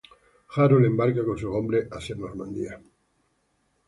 Harold 0.55 0.87
embarca 0.87 1.23
con 1.23 1.37
sus 1.37 1.51
hombres 1.55 1.87
hacia 1.91 2.15
Normandía. 2.15 2.81